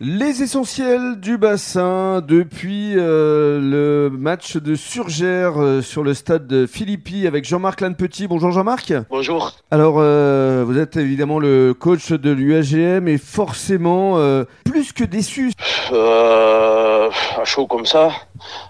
Les 0.00 0.44
essentiels 0.44 1.18
du 1.18 1.38
bassin 1.38 2.20
depuis 2.20 2.92
euh, 2.96 3.58
le 3.60 4.16
match 4.16 4.56
de 4.56 4.76
Surgère 4.76 5.60
euh, 5.60 5.82
sur 5.82 6.04
le 6.04 6.14
stade 6.14 6.46
de 6.46 6.66
Philippi 6.66 7.26
avec 7.26 7.44
Jean-Marc 7.44 7.80
Lannepetit. 7.80 8.28
Bonjour 8.28 8.52
Jean-Marc. 8.52 8.92
Bonjour. 9.10 9.54
Alors, 9.72 9.96
euh, 9.98 10.62
vous 10.64 10.78
êtes 10.78 10.96
évidemment 10.96 11.40
le 11.40 11.74
coach 11.74 12.12
de 12.12 12.30
l'UAGM 12.30 13.08
et 13.08 13.18
forcément 13.18 14.22
plus 14.64 14.92
que 14.92 15.02
déçu. 15.02 15.50
à 15.90 17.44
chaud 17.44 17.66
comme 17.66 17.86
ça, 17.86 18.12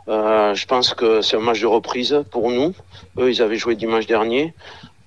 je 0.07 0.65
pense 0.65 0.95
que 0.95 1.21
c'est 1.21 1.37
un 1.37 1.41
match 1.41 1.61
de 1.61 1.67
reprise 1.67 2.25
pour 2.31 2.51
nous. 2.51 2.73
Eux, 3.19 3.31
ils 3.31 3.43
avaient 3.43 3.59
joué 3.59 3.75
dimanche 3.75 4.07
dernier. 4.07 4.55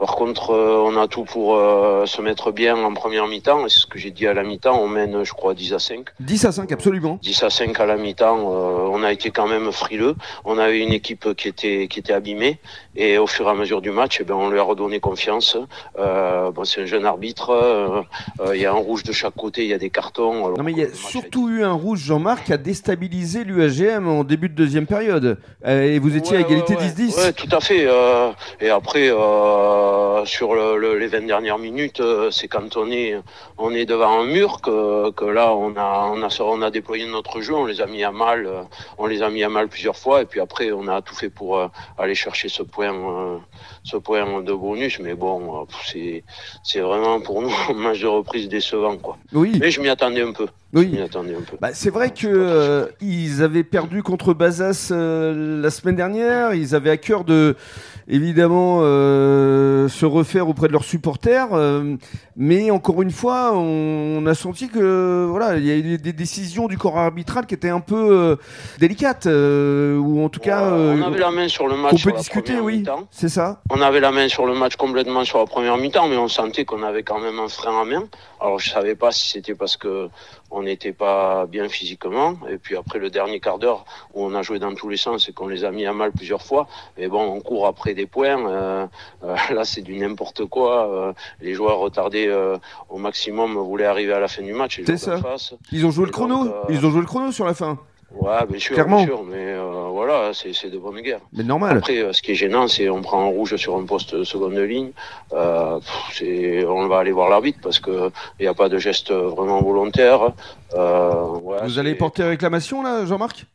Par 0.01 0.15
contre, 0.15 0.49
euh, 0.49 0.81
on 0.83 0.97
a 0.97 1.07
tout 1.07 1.25
pour 1.25 1.55
euh, 1.55 2.07
se 2.07 2.23
mettre 2.23 2.51
bien 2.51 2.75
en 2.75 2.91
première 2.91 3.27
mi-temps. 3.27 3.69
C'est 3.69 3.81
ce 3.81 3.85
que 3.85 3.99
j'ai 3.99 4.09
dit 4.09 4.25
à 4.25 4.33
la 4.33 4.41
mi-temps. 4.41 4.81
On 4.81 4.87
mène, 4.87 5.23
je 5.23 5.31
crois, 5.31 5.53
10 5.53 5.73
à 5.73 5.79
5. 5.79 6.07
10 6.19 6.45
à 6.45 6.51
5, 6.51 6.71
absolument. 6.71 7.19
10 7.21 7.43
à 7.43 7.51
5 7.51 7.79
à 7.79 7.85
la 7.85 7.97
mi-temps. 7.97 8.39
Euh, 8.39 8.89
on 8.89 9.03
a 9.03 9.11
été 9.11 9.29
quand 9.29 9.47
même 9.47 9.71
frileux. 9.71 10.15
On 10.43 10.57
avait 10.57 10.79
une 10.79 10.91
équipe 10.91 11.35
qui 11.35 11.47
était, 11.47 11.87
qui 11.87 11.99
était 11.99 12.13
abîmée. 12.13 12.57
Et 12.95 13.19
au 13.19 13.27
fur 13.27 13.45
et 13.45 13.51
à 13.51 13.53
mesure 13.53 13.79
du 13.79 13.91
match, 13.91 14.17
eh 14.19 14.23
ben, 14.23 14.33
on 14.33 14.49
lui 14.49 14.57
a 14.57 14.63
redonné 14.63 14.99
confiance. 14.99 15.55
bon, 15.95 16.63
c'est 16.63 16.81
un 16.81 16.85
jeune 16.87 17.05
arbitre. 17.05 18.03
Il 18.55 18.59
y 18.59 18.65
a 18.65 18.71
un 18.71 18.73
rouge 18.73 19.03
de 19.03 19.11
chaque 19.11 19.35
côté. 19.35 19.61
Il 19.65 19.69
y 19.69 19.73
a 19.75 19.77
des 19.77 19.91
cartons. 19.91 20.57
non, 20.57 20.63
mais 20.63 20.71
il 20.71 20.79
y 20.79 20.83
a 20.83 20.91
surtout 20.95 21.47
eu 21.47 21.63
un 21.63 21.73
rouge, 21.73 21.99
Jean-Marc, 21.99 22.45
qui 22.45 22.53
a 22.53 22.57
déstabilisé 22.57 23.43
l'UAGM 23.43 24.07
en 24.07 24.23
début 24.23 24.49
de 24.49 24.55
deuxième 24.55 24.87
période. 24.87 25.37
et 25.63 25.99
vous 25.99 26.17
étiez 26.17 26.37
à 26.37 26.39
égalité 26.39 26.73
10-10. 26.73 27.13
Oui, 27.23 27.33
tout 27.33 27.55
à 27.55 27.59
fait. 27.59 27.87
et 28.59 28.69
après, 28.71 29.11
euh, 29.11 29.90
sur 30.25 30.55
les 30.55 31.07
20 31.07 31.27
dernières 31.27 31.57
minutes, 31.57 31.99
euh, 31.99 32.31
c'est 32.31 32.47
quand 32.47 32.77
on 32.77 32.91
est, 32.91 33.15
on 33.57 33.71
est 33.73 33.85
devant 33.85 34.21
un 34.21 34.25
mur 34.25 34.61
que, 34.61 35.11
que 35.11 35.25
là 35.25 35.53
on 35.53 35.75
a, 35.75 36.11
on, 36.13 36.21
a, 36.21 36.41
on 36.41 36.61
a 36.61 36.71
déployé 36.71 37.05
notre 37.07 37.41
jeu, 37.41 37.53
on 37.53 37.65
les 37.65 37.81
a 37.81 37.85
mis 37.85 38.03
à 38.03 38.11
mal, 38.11 38.45
euh, 38.45 38.61
on 38.97 39.07
les 39.07 39.21
a 39.21 39.29
mis 39.29 39.43
à 39.43 39.49
mal 39.49 39.67
plusieurs 39.67 39.97
fois 39.97 40.21
et 40.21 40.25
puis 40.25 40.39
après 40.39 40.71
on 40.71 40.87
a 40.87 41.01
tout 41.01 41.15
fait 41.15 41.29
pour 41.29 41.69
aller 41.97 42.15
chercher 42.15 42.49
ce 42.49 42.63
point, 42.63 42.93
ce 43.83 43.97
point 43.97 44.41
de 44.41 44.53
bonus. 44.53 44.99
Mais 44.99 45.13
bon, 45.13 45.67
c'est, 45.85 46.23
c'est 46.63 46.79
vraiment 46.79 47.19
pour 47.21 47.41
nous 47.41 47.53
un 47.69 47.73
match 47.73 48.01
de 48.01 48.07
reprise 48.07 48.47
décevant 48.49 48.97
quoi. 48.97 49.17
Oui. 49.33 49.57
Mais 49.59 49.71
je 49.71 49.81
m'y 49.81 49.89
attendais 49.89 50.21
un 50.21 50.31
peu. 50.31 50.47
Oui. 50.73 50.97
Bah, 51.59 51.71
c'est 51.73 51.89
vrai 51.89 52.11
que 52.11 52.89
ils 53.01 53.43
avaient 53.43 53.65
perdu 53.65 54.03
contre 54.03 54.33
Bazas 54.33 54.87
la 54.91 55.69
semaine 55.69 55.97
dernière. 55.97 56.53
Ils 56.53 56.75
avaient 56.75 56.91
à 56.91 56.97
cœur 56.97 57.25
de 57.25 57.57
évidemment 58.07 58.79
euh, 58.81 59.80
se 59.87 60.05
refaire 60.05 60.47
auprès 60.49 60.67
de 60.67 60.73
leurs 60.73 60.83
supporters. 60.83 61.53
Euh, 61.53 61.95
mais 62.35 62.71
encore 62.71 63.01
une 63.01 63.11
fois, 63.11 63.53
on, 63.53 64.25
a 64.25 64.33
senti 64.33 64.69
que 64.69 65.25
voilà, 65.29 65.57
il 65.57 65.65
y 65.65 65.71
a 65.71 65.75
eu 65.75 65.97
des 65.97 66.13
décisions 66.13 66.67
du 66.67 66.77
corps 66.77 66.97
arbitral 66.97 67.45
qui 67.45 67.53
étaient 67.53 67.69
un 67.69 67.79
peu 67.79 67.95
euh, 68.11 68.35
délicates, 68.79 69.25
ou 69.25 70.23
en 70.23 70.29
tout 70.29 70.39
cas, 70.39 70.71
on 70.71 71.01
avait 71.01 71.19
la 71.19 71.31
main 71.31 71.47
sur 71.47 71.67
le 71.67 71.75
match. 71.75 71.93
On 71.93 72.09
peut 72.11 72.17
discuter, 72.17 72.59
oui. 72.59 72.83
C'est 73.09 73.29
ça. 73.29 73.61
On 73.69 73.81
avait 73.81 73.99
la 73.99 74.11
main 74.11 74.27
sur 74.27 74.45
le 74.45 74.53
match 74.53 74.75
complètement 74.75 75.25
sur 75.25 75.39
la 75.39 75.45
première 75.45 75.77
mi-temps, 75.77 76.07
mais 76.07 76.17
on 76.17 76.27
sentait 76.27 76.65
qu'on 76.65 76.83
avait 76.83 77.03
quand 77.03 77.19
même 77.19 77.39
un 77.39 77.47
frein 77.47 77.81
à 77.81 77.85
main. 77.85 78.07
Alors 78.39 78.59
je 78.59 78.69
savais 78.69 78.95
pas 78.95 79.11
si 79.11 79.29
c'était 79.29 79.53
parce 79.53 79.77
que 79.77 80.09
on 80.49 80.63
n'était 80.63 80.91
pas 80.91 81.45
bien 81.45 81.69
physiquement, 81.69 82.35
et 82.49 82.57
puis 82.57 82.75
après 82.75 82.99
le 82.99 83.09
dernier 83.09 83.39
quart 83.39 83.57
d'heure 83.57 83.85
où 84.13 84.25
on 84.25 84.35
a 84.35 84.41
joué 84.41 84.59
dans 84.59 84.73
tous 84.73 84.89
les 84.89 84.97
sens 84.97 85.29
et 85.29 85.33
qu'on 85.33 85.47
les 85.47 85.63
a 85.63 85.71
mis 85.71 85.85
à 85.85 85.93
mal 85.93 86.11
plusieurs 86.11 86.41
fois. 86.41 86.67
Mais 86.97 87.07
bon, 87.07 87.21
on 87.21 87.39
court 87.39 87.67
après 87.67 87.93
des 87.93 88.05
points. 88.05 88.89
Euh, 89.51 89.53
euh, 89.55 89.55
là, 89.55 89.65
c'est 89.65 89.81
du 89.81 89.97
n'importe 89.97 90.45
quoi. 90.45 90.87
Euh, 90.87 91.13
les 91.41 91.53
joueurs 91.53 91.79
retardés 91.79 92.31
au 92.89 92.97
maximum 92.97 93.57
voulaient 93.57 93.85
arriver 93.85 94.13
à 94.13 94.19
la 94.19 94.27
fin 94.27 94.41
du 94.41 94.53
match. 94.53 94.81
C'est 94.85 94.97
ça. 94.97 95.19
Ils 95.71 95.85
ont 95.85 95.91
joué 95.91 96.05
le 96.05 96.11
chrono. 96.11 96.53
Ils 96.69 96.85
ont 96.85 96.91
joué 96.91 97.01
le 97.01 97.07
chrono 97.07 97.31
sur 97.31 97.45
la 97.45 97.53
fin. 97.53 97.77
Ouais, 98.13 98.45
bien 98.47 98.59
sûr, 98.59 98.85
bien 98.85 99.05
sûr, 99.05 99.23
mais 99.23 99.37
euh, 99.37 99.87
voilà, 99.91 100.31
c'est 100.33 100.69
de 100.69 100.77
bonne 100.77 100.99
guerre. 100.99 101.21
Mais 101.31 101.43
normal. 101.43 101.77
Après, 101.77 101.97
euh, 101.99 102.11
ce 102.11 102.21
qui 102.21 102.31
est 102.31 102.35
gênant, 102.35 102.67
c'est 102.67 102.89
on 102.89 103.01
prend 103.01 103.21
un 103.21 103.29
rouge 103.29 103.55
sur 103.55 103.77
un 103.77 103.85
poste 103.85 104.15
de 104.15 104.23
seconde 104.23 104.57
ligne. 104.57 104.91
Euh, 105.33 105.79
on 106.67 106.87
va 106.87 106.99
aller 106.99 107.11
voir 107.11 107.29
l'arbitre 107.29 107.59
parce 107.63 107.79
que 107.79 108.11
il 108.39 108.43
n'y 108.43 108.47
a 108.47 108.53
pas 108.53 108.67
de 108.67 108.77
geste 108.77 109.11
vraiment 109.11 109.61
volontaire. 109.61 110.33
Euh, 110.75 111.25
ouais, 111.41 111.59
Vous 111.63 111.79
allez 111.79 111.95
porter 111.95 112.23
réclamation 112.23 112.83
là, 112.83 113.05
Jean-Marc? 113.05 113.45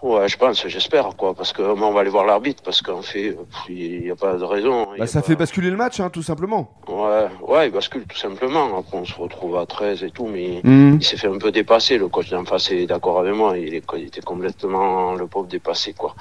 Ouais, 0.00 0.28
je 0.28 0.36
pense, 0.38 0.66
j'espère, 0.68 1.16
quoi, 1.16 1.34
parce 1.34 1.52
que 1.52 1.60
on 1.62 1.92
va 1.92 2.00
aller 2.00 2.10
voir 2.10 2.24
l'arbitre, 2.24 2.62
parce 2.62 2.82
qu'en 2.82 3.02
fait, 3.02 3.36
il 3.68 4.00
n'y 4.00 4.10
a 4.10 4.16
pas 4.16 4.34
de 4.34 4.44
raison. 4.44 4.87
Bah, 4.98 5.06
ça 5.06 5.22
fait 5.22 5.36
basculer 5.36 5.70
le 5.70 5.76
match, 5.76 6.00
hein, 6.00 6.10
tout 6.10 6.22
simplement. 6.22 6.72
Ouais, 6.88 7.28
ouais, 7.42 7.68
il 7.68 7.72
bascule 7.72 8.04
tout 8.06 8.16
simplement. 8.16 8.78
Après, 8.78 8.96
on 8.96 9.04
se 9.04 9.14
retrouve 9.14 9.56
à 9.56 9.66
13 9.66 10.02
et 10.02 10.10
tout, 10.10 10.26
mais 10.26 10.60
mmh. 10.64 10.96
il 11.00 11.04
s'est 11.04 11.16
fait 11.16 11.28
un 11.28 11.38
peu 11.38 11.52
dépasser. 11.52 11.98
Le 11.98 12.08
coach 12.08 12.30
d'en 12.30 12.44
face 12.44 12.70
est 12.72 12.86
d'accord 12.86 13.20
avec 13.20 13.34
moi. 13.34 13.56
Il, 13.56 13.74
est, 13.74 13.84
il, 13.96 14.06
était 14.06 14.20
complètement 14.20 15.14
le 15.14 15.26
pauvre 15.26 15.46
dépassé, 15.46 15.92
quoi. 15.92 16.14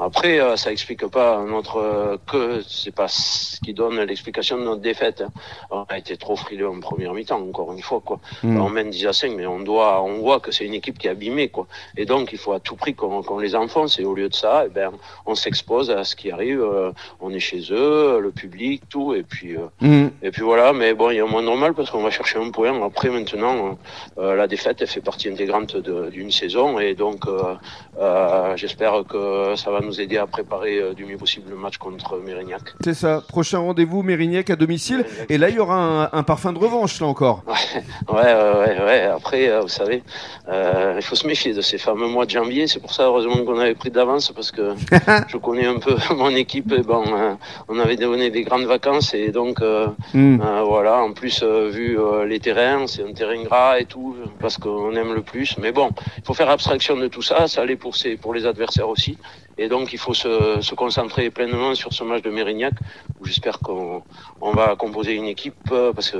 Après, 0.00 0.40
euh, 0.40 0.56
ça 0.56 0.72
explique 0.72 1.06
pas 1.06 1.44
notre 1.44 1.76
euh, 1.76 2.16
que 2.26 2.60
c'est 2.66 2.94
pas 2.94 3.08
ce 3.08 3.60
qui 3.60 3.72
donne 3.72 4.00
l'explication 4.00 4.58
de 4.58 4.64
notre 4.64 4.80
défaite. 4.80 5.22
Hein. 5.22 5.30
On 5.70 5.84
a 5.88 5.98
été 5.98 6.16
trop 6.16 6.36
frileux 6.36 6.68
en 6.68 6.80
première 6.80 7.14
mi-temps, 7.14 7.40
encore 7.40 7.72
une 7.72 7.82
fois, 7.82 8.00
quoi. 8.04 8.20
Mmh. 8.42 8.60
on 8.60 8.68
mène 8.68 8.90
10 8.90 9.06
à 9.06 9.12
5, 9.12 9.32
mais 9.36 9.46
on 9.46 9.60
doit, 9.60 10.02
on 10.02 10.18
voit 10.18 10.40
que 10.40 10.50
c'est 10.50 10.64
une 10.64 10.74
équipe 10.74 10.98
qui 10.98 11.06
est 11.06 11.10
abîmée, 11.10 11.48
quoi. 11.48 11.66
Et 11.96 12.04
donc, 12.04 12.32
il 12.32 12.38
faut 12.38 12.52
à 12.52 12.60
tout 12.60 12.76
prix 12.76 12.94
qu'on 12.94 13.22
qu'on 13.22 13.38
les 13.38 13.54
enfonce. 13.54 13.98
Et 13.98 14.04
au 14.04 14.14
lieu 14.14 14.28
de 14.28 14.34
ça, 14.34 14.64
eh 14.66 14.68
ben, 14.68 14.90
on 15.26 15.34
s'expose 15.34 15.90
à 15.90 16.04
ce 16.04 16.16
qui 16.16 16.30
arrive. 16.30 16.62
Euh, 16.62 16.90
on 17.20 17.30
est 17.30 17.40
chez 17.40 17.62
eux, 17.70 18.23
le 18.24 18.30
public, 18.30 18.82
tout. 18.88 19.14
Et 19.14 19.22
puis, 19.22 19.56
euh, 19.56 19.66
mm. 19.80 20.08
et 20.22 20.30
puis 20.30 20.42
voilà. 20.42 20.72
Mais 20.72 20.94
bon, 20.94 21.10
il 21.10 21.16
y 21.16 21.20
a 21.20 21.24
un 21.24 21.28
moins 21.28 21.42
normal 21.42 21.74
parce 21.74 21.90
qu'on 21.90 22.02
va 22.02 22.10
chercher 22.10 22.38
un 22.38 22.50
point. 22.50 22.72
Après, 22.84 23.10
maintenant, 23.10 23.78
euh, 24.18 24.34
la 24.34 24.46
défaite, 24.46 24.78
elle 24.80 24.88
fait 24.88 25.00
partie 25.00 25.28
intégrante 25.28 25.76
d'une 25.76 26.30
saison. 26.30 26.78
Et 26.78 26.94
donc, 26.94 27.24
j'espère 28.56 29.04
que 29.08 29.54
ça 29.56 29.70
va 29.70 29.80
nous 29.80 30.00
aider 30.00 30.18
à 30.18 30.26
préparer 30.26 30.94
du 30.94 31.04
mieux 31.04 31.16
possible 31.16 31.50
le 31.50 31.56
match 31.56 31.78
contre 31.78 32.18
Mérignac. 32.18 32.62
C'est 32.82 32.94
ça. 32.94 33.22
Prochain 33.28 33.58
rendez-vous, 33.58 34.02
Mérignac 34.02 34.50
à 34.50 34.56
domicile. 34.56 35.04
Et 35.28 35.38
là, 35.38 35.48
il 35.48 35.56
y 35.56 35.60
aura 35.60 36.10
un, 36.12 36.22
parfum 36.22 36.52
de 36.52 36.58
revanche, 36.58 37.00
là 37.00 37.06
encore. 37.06 37.42
ouais, 38.08 38.34
ouais, 38.34 38.84
ouais. 38.84 39.02
Après, 39.04 39.60
vous 39.60 39.68
savez, 39.68 40.02
il 40.48 41.02
faut 41.02 41.16
se 41.16 41.26
méfier 41.26 41.52
de 41.52 41.60
ces 41.60 41.78
fameux 41.78 42.08
mois 42.08 42.24
de 42.24 42.30
janvier. 42.30 42.66
C'est 42.66 42.80
pour 42.80 42.92
ça, 42.92 43.04
heureusement, 43.04 43.44
qu'on 43.44 43.58
avait 43.58 43.74
pris 43.74 43.90
d'avance 43.90 44.32
parce 44.32 44.50
que 44.50 44.74
je 45.28 45.36
connais 45.36 45.66
un 45.66 45.78
peu 45.78 45.96
mon 46.14 46.34
équipe. 46.34 46.72
Et 46.72 46.82
bon, 46.82 47.04
euh, 47.06 47.34
on 47.68 47.78
avait 47.78 47.96
donné 48.14 48.30
des 48.30 48.42
grandes 48.42 48.66
vacances 48.66 49.12
et 49.14 49.30
donc 49.30 49.60
euh, 49.60 49.88
hmm. 50.12 50.40
euh, 50.40 50.62
voilà. 50.62 51.02
En 51.02 51.12
plus, 51.12 51.42
vu 51.42 51.98
les 52.26 52.40
terrains, 52.40 52.86
c'est 52.86 53.02
un 53.02 53.12
terrain 53.12 53.42
gras 53.42 53.78
et 53.78 53.84
tout, 53.84 54.16
parce 54.40 54.56
qu'on 54.56 54.94
aime 54.94 55.14
le 55.14 55.22
plus. 55.22 55.56
Mais 55.58 55.72
bon, 55.72 55.90
il 56.18 56.24
faut 56.24 56.34
faire 56.34 56.50
abstraction 56.50 56.96
de 56.96 57.08
tout 57.08 57.22
ça. 57.22 57.46
Ça 57.48 57.62
allait 57.62 57.76
pour, 57.76 57.94
pour 58.20 58.34
les 58.34 58.46
adversaires 58.46 58.88
aussi. 58.88 59.18
Et 59.58 59.68
donc, 59.68 59.92
il 59.92 59.98
faut 59.98 60.14
se, 60.14 60.60
se 60.60 60.74
concentrer 60.74 61.30
pleinement 61.30 61.74
sur 61.74 61.92
ce 61.92 62.04
match 62.04 62.22
de 62.22 62.30
Mérignac, 62.30 62.74
où 63.20 63.26
j'espère 63.26 63.58
qu'on 63.60 64.02
on 64.40 64.52
va 64.52 64.76
composer 64.76 65.14
une 65.14 65.26
équipe, 65.26 65.54
parce 65.68 66.10
que 66.10 66.18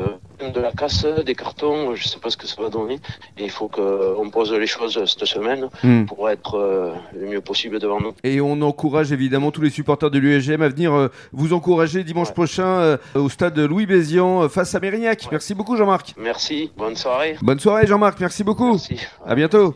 de 0.52 0.60
la 0.60 0.72
casse, 0.72 1.06
des 1.24 1.34
cartons, 1.34 1.94
je 1.94 2.06
sais 2.06 2.18
pas 2.18 2.30
ce 2.30 2.36
que 2.36 2.46
ça 2.46 2.60
va 2.60 2.68
donner. 2.68 3.00
Et 3.38 3.44
il 3.44 3.50
faut 3.50 3.68
qu'on 3.68 4.30
pose 4.30 4.52
les 4.52 4.66
choses 4.66 5.02
cette 5.06 5.24
semaine 5.26 5.68
hmm. 5.82 6.04
pour 6.06 6.28
être 6.30 6.94
le 7.14 7.26
mieux 7.26 7.40
possible 7.40 7.78
devant 7.78 8.00
nous. 8.00 8.14
Et 8.22 8.40
on 8.40 8.60
encourage 8.62 9.12
évidemment 9.12 9.50
tous 9.50 9.60
les 9.60 9.70
supporters 9.70 10.10
de 10.10 10.18
l'USGM 10.18 10.62
à 10.62 10.68
venir 10.68 10.92
euh, 10.92 11.08
vous 11.32 11.52
encourager 11.52 12.04
dimanche 12.04 12.32
prochain 12.32 12.66
euh, 12.66 12.96
au 13.14 13.28
stade 13.28 13.58
Louis 13.58 13.86
Bézian 13.86 14.44
euh, 14.44 14.48
face 14.48 14.74
à 14.74 14.80
Mérignac. 14.80 15.26
Merci 15.30 15.54
beaucoup 15.54 15.76
Jean-Marc. 15.76 16.14
Merci, 16.16 16.70
bonne 16.76 16.96
soirée. 16.96 17.36
Bonne 17.42 17.60
soirée 17.60 17.86
Jean-Marc, 17.86 18.20
merci 18.20 18.44
beaucoup. 18.44 18.72
Merci. 18.72 18.98
À 19.24 19.34
bientôt. 19.34 19.74